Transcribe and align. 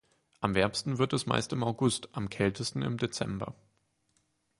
Am 0.39 0.55
wärmsten 0.55 0.97
wird 0.97 1.13
es 1.13 1.27
meist 1.27 1.53
im 1.53 1.63
August, 1.63 2.09
am 2.13 2.27
kältesten 2.31 2.81
im 2.81 2.97
Dezember. 2.97 3.53